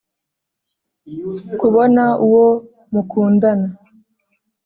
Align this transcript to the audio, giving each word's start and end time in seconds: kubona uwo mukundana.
kubona 1.59 2.03
uwo 2.25 2.45
mukundana. 2.93 3.67